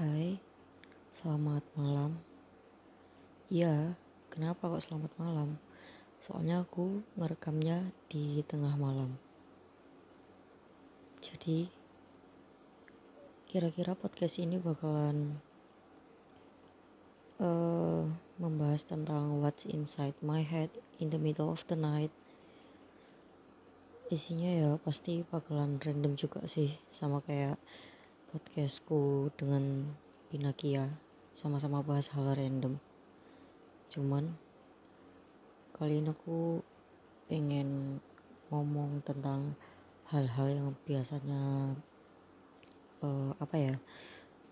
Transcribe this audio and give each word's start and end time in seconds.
Hai, 0.00 0.40
selamat 1.12 1.60
malam. 1.76 2.16
Iya, 3.52 4.00
kenapa 4.32 4.72
kok 4.72 4.80
selamat 4.80 5.12
malam? 5.20 5.60
Soalnya 6.24 6.64
aku 6.64 7.04
ngerekamnya 7.20 7.92
di 8.08 8.40
tengah 8.48 8.80
malam. 8.80 9.20
Jadi, 11.20 11.68
kira-kira 13.44 13.92
podcast 13.92 14.40
ini 14.40 14.56
bakalan 14.56 15.36
uh, 17.36 18.08
membahas 18.40 18.88
tentang 18.88 19.44
what's 19.44 19.68
inside 19.68 20.16
my 20.24 20.40
head 20.40 20.72
in 20.96 21.12
the 21.12 21.20
middle 21.20 21.52
of 21.52 21.60
the 21.68 21.76
night. 21.76 22.16
Isinya 24.08 24.48
ya 24.48 24.70
pasti 24.80 25.20
bakalan 25.28 25.76
random 25.76 26.16
juga 26.16 26.48
sih, 26.48 26.72
sama 26.88 27.20
kayak 27.20 27.60
podcastku 28.30 29.26
dengan 29.34 29.90
Pinakia. 30.30 30.86
Sama-sama 31.34 31.82
bahas 31.82 32.06
hal 32.14 32.30
random. 32.30 32.78
Cuman 33.90 34.38
kali 35.74 35.98
ini 35.98 36.14
aku 36.14 36.62
pengen 37.26 37.98
ngomong 38.46 39.02
tentang 39.02 39.58
hal-hal 40.14 40.46
yang 40.46 40.68
biasanya 40.86 41.74
uh, 43.02 43.34
apa 43.42 43.56
ya 43.58 43.74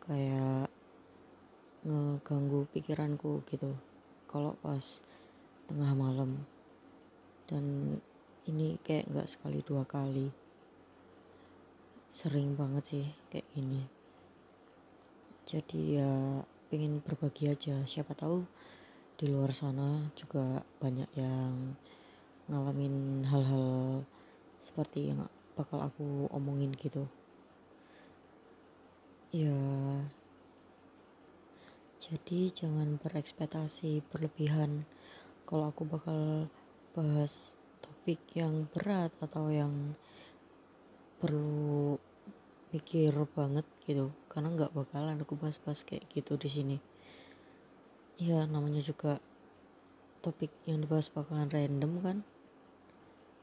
kayak 0.02 0.66
ngeganggu 1.86 2.66
pikiranku 2.74 3.46
gitu. 3.46 3.78
Kalau 4.26 4.58
pas 4.58 5.06
tengah 5.70 5.94
malam. 5.94 6.42
Dan 7.46 7.94
ini 8.50 8.74
kayak 8.82 9.06
nggak 9.06 9.30
sekali 9.30 9.62
dua 9.62 9.86
kali 9.86 10.47
sering 12.18 12.58
banget 12.58 12.82
sih 12.82 13.06
kayak 13.30 13.46
gini. 13.54 13.86
Jadi 15.46 16.02
ya 16.02 16.42
pengen 16.66 16.98
berbagi 16.98 17.46
aja. 17.46 17.78
Siapa 17.86 18.10
tahu 18.18 18.42
di 19.14 19.30
luar 19.30 19.54
sana 19.54 20.10
juga 20.18 20.66
banyak 20.82 21.06
yang 21.14 21.78
ngalamin 22.50 23.22
hal-hal 23.22 24.02
seperti 24.58 25.14
yang 25.14 25.30
bakal 25.54 25.78
aku 25.78 26.26
omongin 26.34 26.74
gitu. 26.74 27.06
Ya. 29.30 29.62
Jadi 32.02 32.50
jangan 32.50 32.98
berekspektasi 32.98 34.02
berlebihan 34.10 34.90
kalau 35.46 35.70
aku 35.70 35.86
bakal 35.86 36.50
bahas 36.98 37.54
topik 37.78 38.18
yang 38.34 38.66
berat 38.74 39.14
atau 39.22 39.54
yang 39.54 39.94
perlu 41.22 41.98
mikir 42.70 43.12
banget 43.32 43.64
gitu. 43.88 44.12
Karena 44.28 44.52
nggak 44.52 44.74
bakalan 44.76 45.20
aku 45.24 45.34
bahas-bahas 45.34 45.84
kayak 45.84 46.04
gitu 46.12 46.36
di 46.36 46.48
sini. 46.48 46.76
Ya 48.18 48.44
namanya 48.44 48.82
juga 48.82 49.22
topik 50.20 50.50
yang 50.66 50.82
dibahas 50.82 51.08
bakalan 51.08 51.48
random 51.48 51.92
kan? 52.02 52.18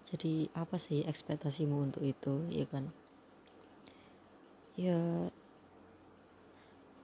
Jadi 0.06 0.54
apa 0.54 0.78
sih 0.78 1.02
ekspektasimu 1.02 1.82
untuk 1.82 2.06
itu 2.06 2.46
ya 2.54 2.66
kan? 2.70 2.92
Ya 4.76 5.32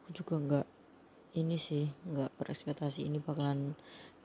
aku 0.03 0.09
juga 0.13 0.35
nggak 0.38 0.67
ini 1.39 1.56
sih 1.56 1.88
nggak 2.11 2.35
berekspektasi 2.35 3.08
ini 3.08 3.17
bakalan 3.23 3.73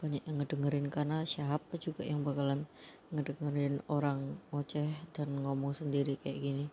banyak 0.02 0.20
yang 0.26 0.42
ngedengerin. 0.42 0.92
Karena 0.92 1.24
siapa 1.24 1.78
juga 1.80 2.04
yang 2.04 2.26
bakalan 2.26 2.66
ngedengerin 3.14 3.80
orang 3.86 4.36
ngoceh 4.50 4.90
dan 5.14 5.28
ngomong 5.40 5.72
sendiri 5.72 6.18
kayak 6.20 6.42
gini 6.42 6.66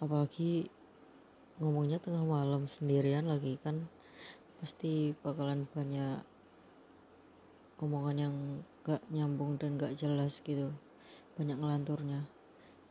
apalagi 0.00 0.72
ngomongnya 1.60 2.00
tengah 2.00 2.24
malam 2.24 2.64
sendirian 2.64 3.28
lagi 3.28 3.60
kan 3.60 3.84
pasti 4.58 5.12
bakalan 5.20 5.68
banyak 5.70 6.24
omongan 7.80 8.16
yang 8.16 8.36
gak 8.84 9.04
nyambung 9.12 9.60
dan 9.60 9.76
gak 9.76 9.96
jelas 9.96 10.40
gitu 10.44 10.72
banyak 11.40 11.56
ngelanturnya. 11.56 12.28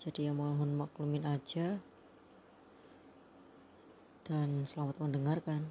Jadi 0.02 0.30
ya 0.30 0.34
mohon 0.34 0.74
maklumin 0.74 1.28
aja. 1.28 1.78
Dan 4.26 4.66
selamat 4.70 5.02
mendengarkan 5.02 5.70